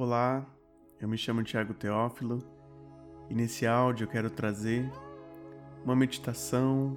Olá, 0.00 0.46
eu 1.00 1.08
me 1.08 1.18
chamo 1.18 1.42
Tiago 1.42 1.74
Teófilo 1.74 2.38
e 3.28 3.34
nesse 3.34 3.66
áudio 3.66 4.04
eu 4.04 4.08
quero 4.08 4.30
trazer 4.30 4.88
uma 5.84 5.96
meditação, 5.96 6.96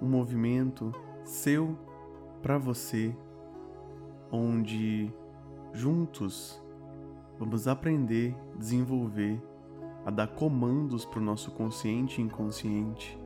um 0.00 0.08
movimento 0.08 0.90
seu 1.22 1.78
para 2.40 2.56
você, 2.56 3.14
onde 4.32 5.12
juntos 5.74 6.58
vamos 7.38 7.68
aprender, 7.68 8.34
desenvolver, 8.56 9.38
a 10.06 10.10
dar 10.10 10.28
comandos 10.28 11.04
para 11.04 11.20
o 11.20 11.22
nosso 11.22 11.50
consciente 11.50 12.22
e 12.22 12.24
inconsciente, 12.24 13.18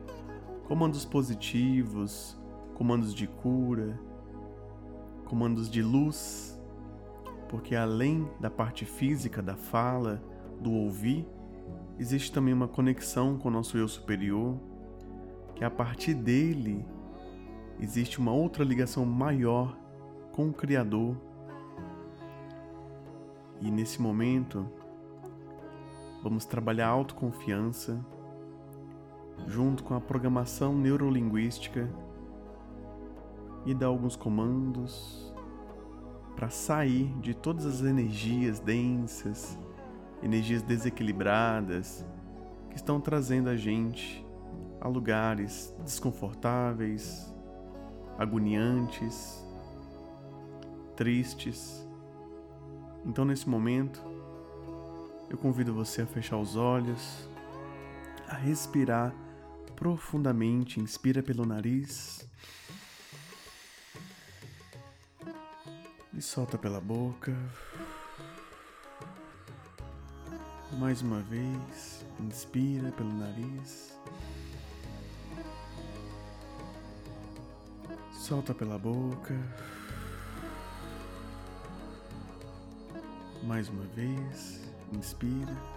comandos 0.67 1.05
positivos, 1.05 2.37
comandos 2.73 3.13
de 3.13 3.27
cura, 3.27 3.97
comandos 5.23 5.69
de 5.69 5.81
luz 5.81 6.54
porque 7.49 7.75
além 7.75 8.27
da 8.39 8.49
parte 8.49 8.85
física 8.85 9.41
da 9.41 9.55
fala, 9.55 10.21
do 10.59 10.71
ouvir, 10.71 11.27
existe 11.99 12.31
também 12.31 12.53
uma 12.53 12.67
conexão 12.67 13.37
com 13.37 13.47
o 13.47 13.51
nosso 13.51 13.77
eu 13.77 13.87
superior, 13.87 14.59
que 15.55 15.63
a 15.63 15.69
partir 15.69 16.13
dele 16.13 16.85
existe 17.79 18.19
uma 18.19 18.31
outra 18.31 18.63
ligação 18.63 19.05
maior 19.05 19.77
com 20.31 20.49
o 20.49 20.53
Criador. 20.53 21.15
E 23.61 23.71
nesse 23.71 24.01
momento, 24.01 24.67
vamos 26.21 26.45
trabalhar 26.45 26.87
a 26.87 26.91
autoconfiança 26.91 28.05
junto 29.47 29.83
com 29.83 29.93
a 29.93 30.01
programação 30.01 30.75
neurolinguística 30.75 31.89
e 33.65 33.73
dar 33.73 33.87
alguns 33.87 34.15
comandos 34.15 35.24
para 36.35 36.49
sair 36.49 37.07
de 37.21 37.33
todas 37.33 37.65
as 37.65 37.81
energias 37.81 38.59
densas, 38.59 39.57
energias 40.21 40.61
desequilibradas 40.61 42.05
que 42.69 42.75
estão 42.75 42.99
trazendo 42.99 43.49
a 43.49 43.55
gente 43.55 44.25
a 44.81 44.87
lugares 44.87 45.73
desconfortáveis, 45.83 47.33
agoniantes, 48.17 49.43
tristes. 50.95 51.87
Então, 53.05 53.23
nesse 53.23 53.47
momento, 53.47 54.01
eu 55.29 55.37
convido 55.37 55.73
você 55.73 56.01
a 56.01 56.05
fechar 56.05 56.37
os 56.37 56.55
olhos, 56.55 57.29
a 58.27 58.35
respirar 58.35 59.13
profundamente, 59.75 60.79
inspira 60.79 61.21
pelo 61.21 61.45
nariz 61.45 62.27
solta 66.25 66.57
pela 66.57 66.81
boca. 66.81 67.37
Mais 70.73 71.01
uma 71.01 71.21
vez, 71.21 72.03
inspira 72.19 72.91
pelo 72.93 73.13
nariz. 73.13 73.95
Solta 78.11 78.55
pela 78.55 78.79
boca. 78.79 79.35
Mais 83.43 83.69
uma 83.69 83.85
vez, 83.85 84.67
inspira. 84.91 85.74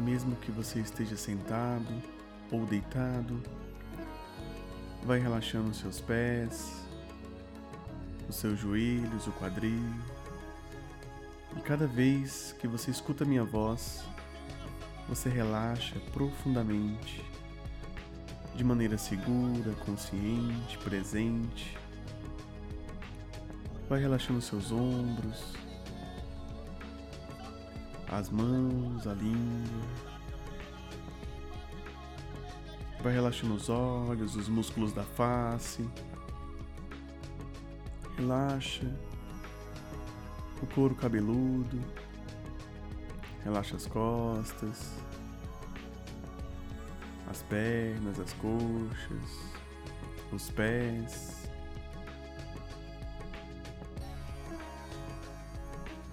Mesmo 0.00 0.34
que 0.36 0.50
você 0.50 0.80
esteja 0.80 1.16
sentado 1.16 2.02
ou 2.50 2.66
deitado, 2.66 3.40
vai 5.04 5.18
relaxando 5.18 5.70
os 5.70 5.78
seus 5.78 6.00
pés, 6.00 6.84
os 8.28 8.36
seus 8.36 8.58
joelhos, 8.58 9.26
o 9.26 9.32
quadril. 9.32 9.94
E 11.56 11.60
cada 11.60 11.86
vez 11.86 12.54
que 12.60 12.66
você 12.66 12.90
escuta 12.90 13.24
minha 13.24 13.44
voz, 13.44 14.04
você 15.08 15.28
relaxa 15.28 15.98
profundamente, 16.12 17.24
de 18.54 18.64
maneira 18.64 18.96
segura, 18.96 19.72
consciente, 19.84 20.78
presente. 20.78 21.76
Vai 23.88 24.00
relaxando 24.00 24.40
seus 24.40 24.70
ombros, 24.70 25.54
as 28.10 28.28
mãos, 28.28 29.06
a 29.06 29.14
língua. 29.14 29.86
Vai 33.02 33.12
relaxando 33.14 33.54
os 33.54 33.68
olhos, 33.68 34.34
os 34.34 34.48
músculos 34.48 34.92
da 34.92 35.04
face. 35.04 35.88
Relaxa 38.16 38.86
o 40.60 40.66
couro 40.66 40.94
cabeludo. 40.94 41.80
Relaxa 43.44 43.76
as 43.76 43.86
costas, 43.86 44.92
as 47.30 47.40
pernas, 47.44 48.20
as 48.20 48.32
coxas, 48.34 49.54
os 50.30 50.50
pés. 50.50 51.48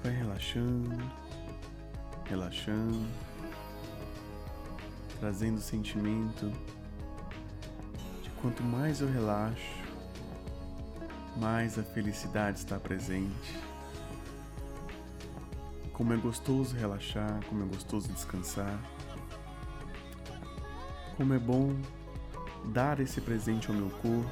Vai 0.02 0.14
relaxando 0.14 1.27
relaxando, 2.30 3.06
trazendo 5.20 5.58
o 5.58 5.62
sentimento 5.62 6.52
de 8.22 8.30
quanto 8.42 8.62
mais 8.64 9.02
eu 9.02 9.12
relaxo, 9.12 9.64
mais 11.38 11.78
a 11.78 11.84
felicidade 11.84 12.60
está 12.60 12.80
presente. 12.80 13.56
Como 15.94 16.14
é 16.14 16.18
gostoso 16.18 16.76
relaxar, 16.76 17.44
como 17.48 17.64
é 17.64 17.68
gostoso 17.68 18.08
descansar. 18.10 18.80
Como 21.16 21.34
é 21.34 21.40
bom 21.40 21.76
dar 22.66 23.00
esse 23.00 23.20
presente 23.20 23.70
ao 23.70 23.76
meu 23.76 23.90
corpo, 23.90 24.32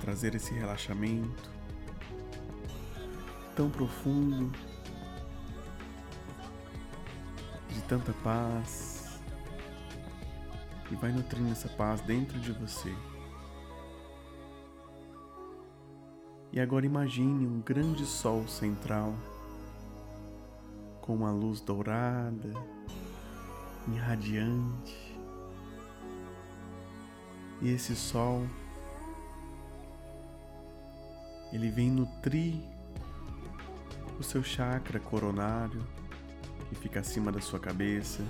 trazer 0.00 0.34
esse 0.34 0.54
relaxamento 0.54 1.50
tão 3.56 3.70
profundo 3.70 4.52
tanta 7.86 8.12
paz 8.24 9.20
e 10.90 10.94
vai 10.96 11.12
nutrindo 11.12 11.50
essa 11.52 11.68
paz 11.68 12.00
dentro 12.00 12.38
de 12.40 12.52
você. 12.52 12.94
E 16.52 16.60
agora 16.60 16.86
imagine 16.86 17.46
um 17.46 17.60
grande 17.60 18.04
sol 18.04 18.46
central 18.48 19.14
com 21.00 21.14
uma 21.14 21.30
luz 21.30 21.60
dourada, 21.60 22.52
irradiante. 23.88 25.16
E 27.60 27.70
esse 27.70 27.94
sol 27.94 28.46
ele 31.52 31.70
vem 31.70 31.90
nutrir 31.90 32.54
o 34.18 34.22
seu 34.22 34.42
chakra 34.42 34.98
coronário 34.98 35.86
que 36.68 36.74
fica 36.74 37.00
acima 37.00 37.30
da 37.30 37.40
sua 37.40 37.58
cabeça, 37.58 38.22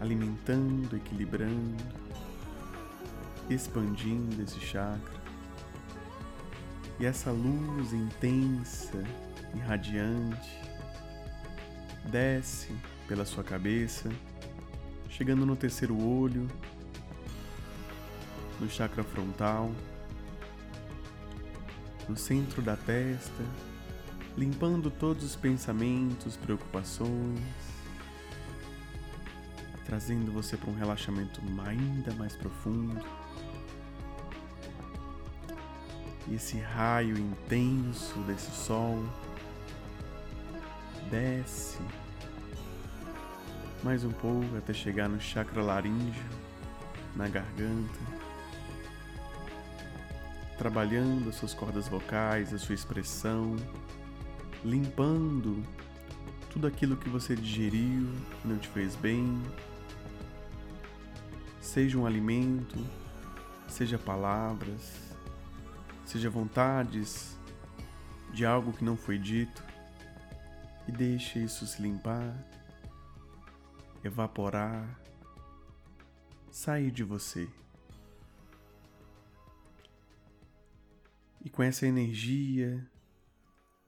alimentando, 0.00 0.96
equilibrando, 0.96 1.84
expandindo 3.48 4.42
esse 4.42 4.58
chakra. 4.60 5.20
E 6.98 7.06
essa 7.06 7.30
luz 7.30 7.92
intensa 7.92 9.02
e 9.54 9.58
radiante 9.58 10.60
desce 12.10 12.74
pela 13.06 13.24
sua 13.24 13.44
cabeça, 13.44 14.10
chegando 15.08 15.46
no 15.46 15.56
terceiro 15.56 16.00
olho, 16.02 16.46
no 18.60 18.68
chakra 18.68 19.02
frontal, 19.02 19.70
no 22.08 22.16
centro 22.16 22.60
da 22.60 22.76
testa 22.76 23.69
limpando 24.36 24.90
todos 24.90 25.24
os 25.24 25.36
pensamentos, 25.36 26.36
preocupações, 26.36 27.40
trazendo 29.84 30.30
você 30.30 30.56
para 30.56 30.70
um 30.70 30.74
relaxamento 30.74 31.40
ainda 31.66 32.14
mais 32.14 32.36
profundo. 32.36 33.04
E 36.28 36.34
esse 36.34 36.58
raio 36.58 37.18
intenso 37.18 38.18
desse 38.20 38.50
sol 38.50 39.04
desce 41.10 41.80
mais 43.82 44.04
um 44.04 44.12
pouco 44.12 44.56
até 44.56 44.72
chegar 44.72 45.08
no 45.08 45.20
chakra 45.20 45.62
laríngeo, 45.62 46.24
na 47.16 47.26
garganta, 47.26 47.98
trabalhando 50.58 51.30
as 51.30 51.36
suas 51.36 51.54
cordas 51.54 51.88
vocais, 51.88 52.52
a 52.52 52.58
sua 52.58 52.74
expressão, 52.74 53.56
limpando 54.64 55.64
tudo 56.50 56.66
aquilo 56.66 56.96
que 56.96 57.08
você 57.08 57.34
digeriu, 57.36 58.08
que 58.40 58.48
não 58.48 58.58
te 58.58 58.68
fez 58.68 58.96
bem, 58.96 59.40
seja 61.60 61.96
um 61.98 62.06
alimento, 62.06 62.76
seja 63.68 63.98
palavras, 63.98 65.14
seja 66.04 66.28
vontades 66.28 67.38
de 68.32 68.44
algo 68.44 68.72
que 68.72 68.84
não 68.84 68.96
foi 68.96 69.18
dito, 69.18 69.62
e 70.88 70.92
deixe 70.92 71.38
isso 71.38 71.66
se 71.66 71.80
limpar, 71.80 72.36
evaporar, 74.02 74.98
sair 76.50 76.90
de 76.90 77.04
você. 77.04 77.48
E 81.44 81.48
com 81.48 81.62
essa 81.62 81.86
energia, 81.86 82.84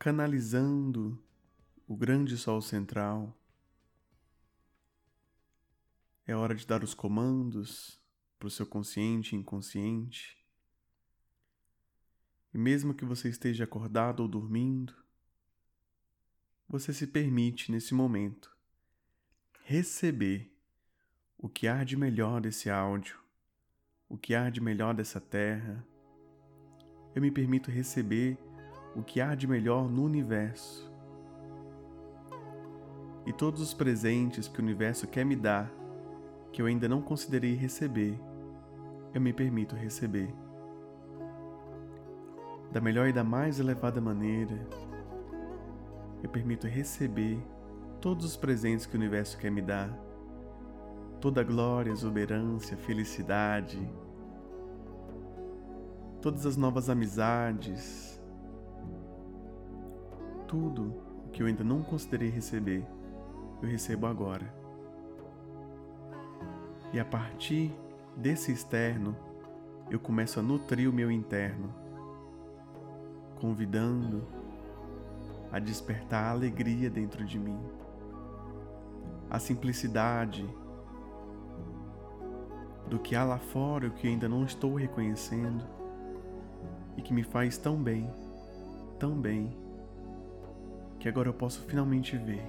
canalizando 0.03 1.17
o 1.87 1.97
grande 1.97 2.37
sol 2.37 2.61
central, 2.61 3.39
é 6.27 6.35
hora 6.35 6.57
de 6.57 6.67
dar 6.67 6.83
os 6.83 6.93
comandos 6.93 8.01
para 8.37 8.49
o 8.49 8.51
seu 8.51 8.67
consciente 8.67 9.37
e 9.37 9.39
inconsciente. 9.39 10.45
E 12.53 12.59
mesmo 12.59 12.95
que 12.95 13.05
você 13.05 13.29
esteja 13.29 13.63
acordado 13.63 14.25
ou 14.25 14.29
dormindo, 14.29 14.93
você 16.69 16.93
se 16.93 17.07
permite 17.07 17.71
nesse 17.71 17.95
momento 17.95 18.53
receber 19.63 20.53
o 21.39 21.49
que 21.49 21.69
há 21.69 21.85
de 21.85 21.97
melhor 21.97 22.41
desse 22.41 22.69
áudio, 22.69 23.21
o 24.09 24.19
que 24.19 24.35
há 24.35 24.51
de 24.51 24.61
melhor 24.61 24.95
dessa 24.95 25.21
terra. 25.21 25.87
Eu 27.15 27.23
me 27.23 27.31
permito 27.31 27.71
receber 27.71 28.37
o 28.95 29.03
que 29.03 29.21
há 29.21 29.35
de 29.35 29.47
melhor 29.47 29.89
no 29.89 30.05
universo. 30.05 30.91
E 33.25 33.33
todos 33.33 33.61
os 33.61 33.73
presentes 33.73 34.49
que 34.49 34.61
o 34.61 34.63
universo 34.63 35.07
quer 35.07 35.25
me 35.25 35.37
dar 35.37 35.71
que 36.53 36.61
eu 36.61 36.67
ainda 36.67 36.89
não 36.89 37.01
considerei 37.01 37.55
receber, 37.55 38.21
eu 39.15 39.21
me 39.21 39.33
permito 39.33 39.75
receber. 39.75 40.35
Da 42.71 42.81
melhor 42.81 43.09
e 43.09 43.13
da 43.13 43.25
mais 43.25 43.59
elevada 43.59 44.01
maneira, 44.01 44.59
eu 46.23 46.29
permito 46.29 46.67
receber 46.67 47.43
todos 48.01 48.25
os 48.25 48.37
presentes 48.37 48.85
que 48.85 48.95
o 48.95 48.99
universo 48.99 49.39
quer 49.39 49.51
me 49.51 49.63
dar, 49.63 49.91
toda 51.21 51.41
a 51.41 51.45
glória, 51.45 51.91
exuberância, 51.91 52.77
felicidade, 52.77 53.79
todas 56.21 56.45
as 56.45 56.57
novas 56.57 56.91
amizades, 56.91 58.22
tudo 60.53 60.95
o 61.27 61.31
que 61.31 61.43
eu 61.43 61.47
ainda 61.47 61.65
não 61.65 61.83
considerei 61.83 62.29
receber, 62.29 62.87
eu 63.63 63.69
recebo 63.71 64.07
agora. 64.07 64.55
E 66.93 67.01
a 67.01 67.07
partir 67.07 67.75
desse 68.15 68.53
externo, 68.53 69.17
eu 69.91 69.99
começo 69.99 70.39
a 70.39 70.43
nutrir 70.43 70.91
o 70.91 70.93
meu 70.93 71.11
interno, 71.11 71.75
convidando 73.41 74.29
a 75.51 75.59
despertar 75.59 76.25
a 76.25 76.31
alegria 76.33 76.91
dentro 76.91 77.25
de 77.25 77.39
mim, 77.39 77.59
a 79.31 79.39
simplicidade 79.39 80.47
do 82.91 82.99
que 82.99 83.17
há 83.17 83.25
lá 83.25 83.39
fora, 83.39 83.87
o 83.87 83.93
que 83.93 84.07
ainda 84.07 84.29
não 84.29 84.45
estou 84.45 84.75
reconhecendo 84.75 85.65
e 86.95 87.01
que 87.01 87.15
me 87.15 87.23
faz 87.23 87.57
tão 87.57 87.83
bem, 87.83 88.11
tão 88.99 89.19
bem, 89.19 89.62
que 91.03 91.09
agora 91.09 91.29
eu 91.29 91.35
posso 91.35 91.61
finalmente 91.63 92.17
ver, 92.17 92.47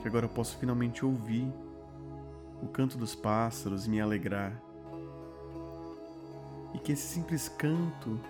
que 0.00 0.06
agora 0.06 0.26
eu 0.26 0.28
posso 0.28 0.56
finalmente 0.58 1.04
ouvir 1.04 1.52
o 2.62 2.68
canto 2.68 2.96
dos 2.96 3.16
pássaros 3.16 3.84
me 3.88 4.00
alegrar. 4.00 4.52
E 6.72 6.78
que 6.78 6.92
esse 6.92 7.02
simples 7.02 7.48
canto 7.48 8.20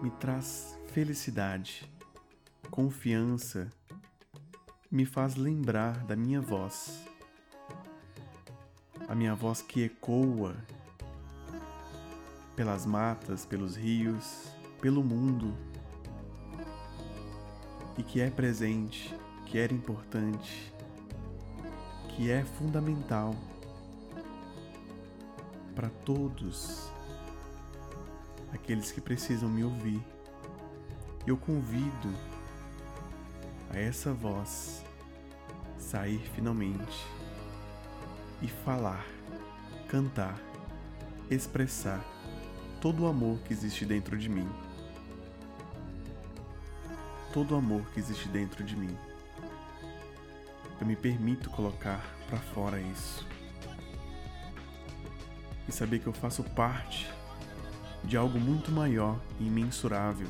me 0.00 0.10
traz 0.12 0.80
felicidade, 0.86 1.86
confiança, 2.70 3.70
me 4.90 5.04
faz 5.04 5.36
lembrar 5.36 6.02
da 6.06 6.16
minha 6.16 6.40
voz. 6.40 7.04
A 9.06 9.14
minha 9.14 9.34
voz 9.34 9.60
que 9.60 9.84
ecoa 9.84 10.56
pelas 12.56 12.86
matas, 12.86 13.44
pelos 13.44 13.76
rios, 13.76 14.50
pelo 14.80 15.04
mundo 15.04 15.54
e 18.00 18.02
que 18.02 18.18
é 18.18 18.30
presente, 18.30 19.14
que 19.44 19.58
era 19.58 19.74
importante 19.74 20.72
que 22.08 22.30
é 22.30 22.42
fundamental 22.42 23.36
para 25.74 25.90
todos 26.06 26.90
aqueles 28.54 28.90
que 28.90 29.02
precisam 29.02 29.50
me 29.50 29.62
ouvir. 29.62 30.00
Eu 31.26 31.36
convido 31.36 32.08
a 33.68 33.78
essa 33.78 34.14
voz 34.14 34.82
sair 35.78 36.20
finalmente 36.34 37.06
e 38.40 38.48
falar, 38.48 39.04
cantar, 39.88 40.40
expressar 41.30 42.02
todo 42.80 43.02
o 43.02 43.06
amor 43.06 43.38
que 43.40 43.52
existe 43.52 43.84
dentro 43.84 44.16
de 44.16 44.30
mim. 44.30 44.48
Todo 47.32 47.52
o 47.52 47.58
amor 47.58 47.82
que 47.92 48.00
existe 48.00 48.28
dentro 48.28 48.64
de 48.64 48.76
mim 48.76 48.96
eu 50.80 50.86
me 50.86 50.96
permito 50.96 51.50
colocar 51.50 52.02
para 52.26 52.38
fora 52.38 52.80
isso. 52.80 53.26
E 55.68 55.72
saber 55.72 55.98
que 55.98 56.06
eu 56.06 56.12
faço 56.12 56.42
parte 56.42 57.08
de 58.02 58.16
algo 58.16 58.40
muito 58.40 58.72
maior 58.72 59.20
e 59.38 59.46
imensurável. 59.46 60.28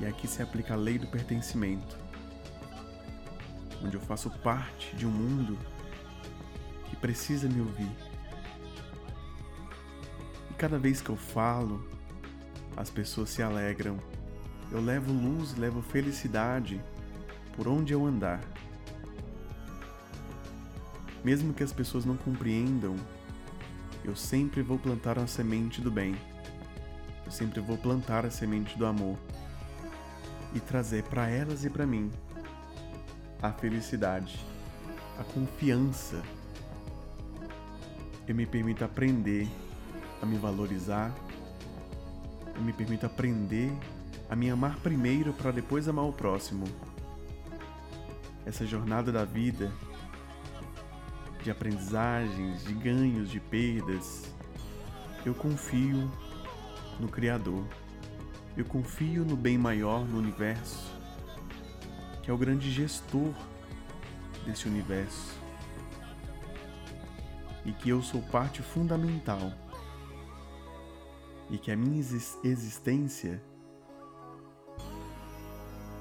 E 0.00 0.06
aqui 0.06 0.26
se 0.26 0.42
aplica 0.42 0.74
a 0.74 0.76
lei 0.76 0.98
do 0.98 1.06
pertencimento, 1.06 1.96
onde 3.82 3.96
eu 3.96 4.00
faço 4.00 4.28
parte 4.28 4.94
de 4.96 5.06
um 5.06 5.10
mundo 5.10 5.56
que 6.90 6.96
precisa 6.96 7.48
me 7.48 7.60
ouvir. 7.60 7.96
E 10.50 10.54
cada 10.54 10.78
vez 10.78 11.00
que 11.00 11.10
eu 11.10 11.16
falo, 11.16 11.88
as 12.76 12.90
pessoas 12.90 13.30
se 13.30 13.40
alegram. 13.40 13.98
Eu 14.70 14.80
levo 14.80 15.12
luz, 15.12 15.56
levo 15.56 15.80
felicidade 15.80 16.80
por 17.54 17.68
onde 17.68 17.92
eu 17.92 18.04
andar. 18.04 18.40
Mesmo 21.24 21.54
que 21.54 21.62
as 21.62 21.72
pessoas 21.72 22.04
não 22.04 22.16
compreendam, 22.16 22.96
eu 24.04 24.14
sempre 24.14 24.62
vou 24.62 24.78
plantar 24.78 25.18
a 25.18 25.26
semente 25.26 25.80
do 25.80 25.90
bem. 25.90 26.16
Eu 27.24 27.32
sempre 27.32 27.60
vou 27.60 27.76
plantar 27.76 28.24
a 28.24 28.30
semente 28.30 28.78
do 28.78 28.86
amor 28.86 29.18
e 30.54 30.60
trazer 30.60 31.02
para 31.04 31.28
elas 31.28 31.64
e 31.64 31.70
para 31.70 31.84
mim 31.84 32.10
a 33.42 33.52
felicidade, 33.52 34.38
a 35.18 35.24
confiança. 35.24 36.22
Eu 38.26 38.34
me 38.34 38.46
permito 38.46 38.84
aprender 38.84 39.48
a 40.22 40.26
me 40.26 40.38
valorizar. 40.38 41.12
Eu 42.54 42.62
me 42.62 42.72
permito 42.72 43.06
aprender 43.06 43.72
a 44.28 44.36
me 44.36 44.50
amar 44.50 44.76
primeiro 44.80 45.32
para 45.32 45.50
depois 45.50 45.88
amar 45.88 46.06
o 46.06 46.12
próximo 46.12 46.64
essa 48.46 48.64
jornada 48.64 49.10
da 49.10 49.24
vida, 49.24 49.72
de 51.42 51.50
aprendizagens, 51.50 52.62
de 52.64 52.72
ganhos, 52.74 53.28
de 53.28 53.40
perdas, 53.40 54.32
eu 55.24 55.34
confio 55.34 56.08
no 57.00 57.08
Criador. 57.08 57.66
Eu 58.56 58.64
confio 58.64 59.24
no 59.24 59.36
bem 59.36 59.58
maior 59.58 60.06
no 60.06 60.16
universo, 60.16 60.96
que 62.22 62.30
é 62.30 62.32
o 62.32 62.38
grande 62.38 62.70
gestor 62.70 63.34
desse 64.46 64.68
universo. 64.68 65.34
E 67.64 67.72
que 67.72 67.90
eu 67.90 68.00
sou 68.00 68.22
parte 68.22 68.62
fundamental. 68.62 69.52
E 71.50 71.58
que 71.58 71.70
a 71.72 71.76
minha 71.76 71.98
existência 71.98 73.42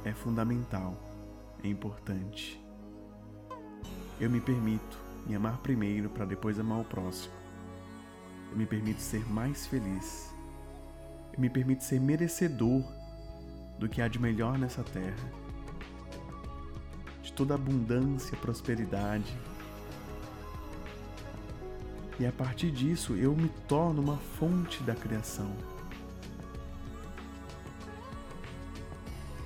é 0.06 0.14
fundamental 0.14 0.96
é 1.64 1.68
importante. 1.68 2.64
Eu 4.20 4.30
me 4.30 4.40
permito 4.40 4.98
me 5.26 5.36
amar 5.36 5.58
primeiro 5.58 6.10
para 6.10 6.26
depois 6.26 6.60
amar 6.60 6.82
o 6.82 6.86
próximo. 6.86 7.34
Eu 8.52 8.58
me 8.58 8.66
permito 8.66 9.02
ser 9.02 9.28
mais 9.30 9.66
feliz. 9.66 10.34
Eu 11.34 11.40
me 11.40 11.50
permito 11.50 11.84
ser 11.84 12.00
merecedor 12.00 12.84
do 13.80 13.90
que 13.90 14.02
há 14.02 14.08
de 14.08 14.20
melhor 14.20 14.58
nessa 14.58 14.84
terra. 14.84 15.32
De 17.24 17.34
toda 17.34 17.56
abundância, 17.56 18.38
prosperidade. 18.38 19.36
E 22.20 22.26
a 22.26 22.32
partir 22.32 22.72
disso 22.72 23.14
eu 23.16 23.36
me 23.36 23.50
torno 23.68 24.02
uma 24.02 24.18
fonte 24.18 24.82
da 24.84 24.96
criação. 24.96 25.52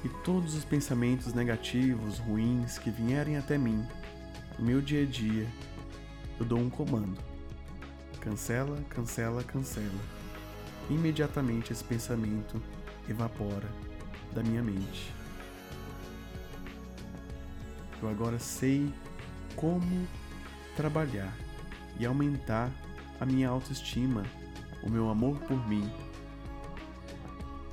E 0.04 0.10
todos 0.24 0.56
os 0.56 0.64
pensamentos 0.64 1.34
negativos, 1.34 2.20
ruins 2.20 2.78
que 2.78 2.90
vierem 2.90 3.38
até 3.38 3.58
mim 3.58 3.86
no 4.58 4.66
meu 4.66 4.82
dia 4.82 5.04
a 5.04 5.06
dia, 5.06 5.48
eu 6.40 6.46
dou 6.46 6.60
um 6.60 6.70
comando. 6.70 7.18
Cancela, 8.20 8.78
cancela, 8.90 9.44
cancela. 9.44 10.00
Imediatamente 10.90 11.72
esse 11.72 11.84
pensamento 11.84 12.62
evapora 13.08 13.68
da 14.34 14.44
minha 14.44 14.62
mente. 14.62 15.14
Eu 18.02 18.10
agora 18.10 18.40
sei 18.40 18.94
como 19.56 20.08
trabalhar 20.76 21.34
e 22.00 22.06
aumentar 22.06 22.72
a 23.20 23.26
minha 23.26 23.50
autoestima, 23.50 24.24
o 24.82 24.90
meu 24.90 25.10
amor 25.10 25.38
por 25.40 25.68
mim. 25.68 25.90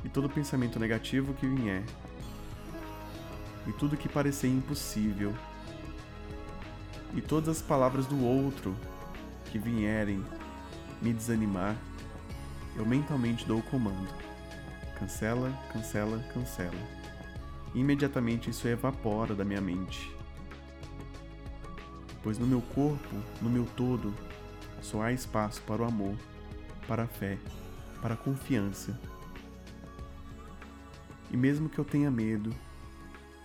E 0.04 0.08
todo 0.08 0.28
pensamento 0.28 0.78
negativo 0.78 1.34
que 1.34 1.46
vier, 1.46 1.84
e 3.66 3.72
tudo 3.72 3.96
que 3.96 4.08
parecer 4.08 4.48
impossível, 4.48 5.34
e 7.14 7.20
todas 7.20 7.48
as 7.48 7.62
palavras 7.62 8.06
do 8.06 8.22
outro 8.24 8.76
que 9.46 9.58
vierem 9.58 10.22
me 11.00 11.12
desanimar, 11.12 11.76
eu 12.76 12.84
mentalmente 12.84 13.46
dou 13.46 13.58
o 13.58 13.62
comando. 13.62 14.12
Cancela, 14.98 15.50
cancela, 15.72 16.18
cancela. 16.34 16.76
Imediatamente 17.74 18.50
isso 18.50 18.68
evapora 18.68 19.34
da 19.34 19.44
minha 19.44 19.60
mente. 19.60 20.10
Pois 22.22 22.38
no 22.38 22.46
meu 22.46 22.60
corpo, 22.60 23.16
no 23.40 23.48
meu 23.48 23.64
todo, 23.76 24.14
só 24.82 25.02
há 25.02 25.12
espaço 25.12 25.62
para 25.62 25.82
o 25.82 25.84
amor, 25.86 26.16
para 26.86 27.04
a 27.04 27.06
fé, 27.06 27.38
para 28.02 28.14
a 28.14 28.16
confiança. 28.16 28.98
E 31.30 31.36
mesmo 31.36 31.68
que 31.68 31.78
eu 31.78 31.84
tenha 31.84 32.10
medo, 32.10 32.54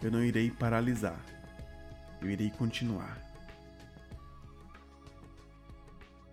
eu 0.02 0.12
não 0.12 0.24
irei 0.24 0.52
paralisar. 0.52 1.20
Eu 2.22 2.30
irei 2.30 2.50
continuar. 2.52 3.32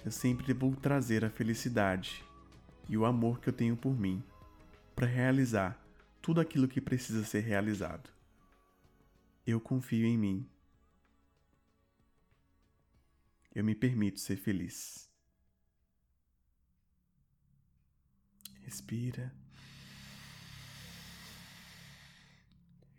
eu 0.09 0.13
sempre 0.13 0.55
vou 0.55 0.75
trazer 0.75 1.23
a 1.23 1.29
felicidade 1.29 2.25
e 2.89 2.97
o 2.97 3.05
amor 3.05 3.41
que 3.41 3.49
eu 3.51 3.53
tenho 3.53 3.77
por 3.77 3.95
mim 3.95 4.25
para 4.97 5.07
realizar 5.07 5.79
tudo 6.23 6.41
aquilo 6.41 6.67
que 6.67 6.81
precisa 6.81 7.23
ser 7.27 7.41
realizado. 7.41 8.11
Eu 9.47 9.61
confio 9.61 10.07
em 10.07 10.17
mim. 10.17 10.49
Eu 13.55 13.63
me 13.63 13.75
permito 13.75 14.19
ser 14.19 14.37
feliz. 14.37 15.11
Respira. 18.63 19.31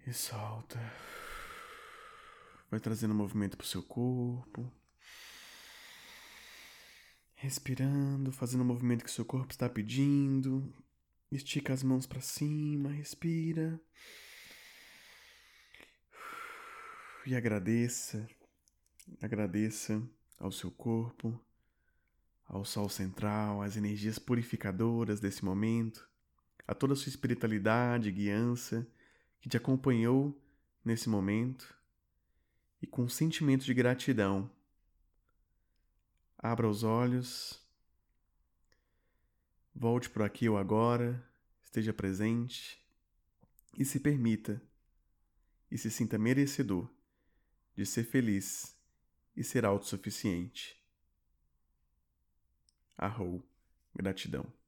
E 0.09 0.13
solta. 0.13 0.79
Vai 2.71 2.79
trazendo 2.79 3.13
movimento 3.13 3.55
para 3.55 3.63
o 3.63 3.67
seu 3.67 3.83
corpo 3.83 4.67
respirando, 7.35 8.31
fazendo 8.31 8.61
o 8.61 8.65
movimento 8.65 9.05
que 9.05 9.11
seu 9.11 9.23
corpo 9.23 9.51
está 9.51 9.69
pedindo. 9.69 10.73
Estica 11.31 11.73
as 11.73 11.83
mãos 11.83 12.07
para 12.07 12.21
cima, 12.21 12.89
respira. 12.89 13.79
E 17.27 17.35
agradeça, 17.35 18.27
agradeça 19.21 20.01
ao 20.39 20.51
seu 20.51 20.71
corpo, 20.71 21.39
ao 22.47 22.65
sol 22.65 22.89
central, 22.89 23.61
às 23.61 23.77
energias 23.77 24.17
purificadoras 24.17 25.19
desse 25.19 25.45
momento, 25.45 26.09
a 26.67 26.73
toda 26.73 26.93
a 26.93 26.95
sua 26.95 27.09
espiritualidade 27.09 28.11
guiança 28.11 28.87
que 29.41 29.49
te 29.49 29.57
acompanhou 29.57 30.39
nesse 30.83 31.09
momento 31.09 31.75
e 32.81 32.87
com 32.87 33.03
um 33.03 33.09
sentimento 33.09 33.65
de 33.65 33.73
gratidão 33.73 34.49
Abra 36.41 36.69
os 36.69 36.83
olhos. 36.83 37.61
Volte 39.75 40.09
para 40.09 40.25
aqui 40.25 40.47
ou 40.47 40.57
agora, 40.57 41.21
esteja 41.61 41.91
presente 41.91 42.81
e 43.77 43.83
se 43.83 43.99
permita 43.99 44.61
e 45.69 45.77
se 45.77 45.91
sinta 45.91 46.17
merecedor 46.17 46.89
de 47.75 47.85
ser 47.85 48.05
feliz 48.05 48.73
e 49.35 49.43
ser 49.43 49.65
autossuficiente. 49.65 50.81
Arrou, 52.97 53.45
gratidão. 53.93 54.58